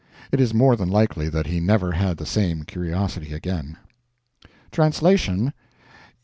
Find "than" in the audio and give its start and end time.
0.75-0.89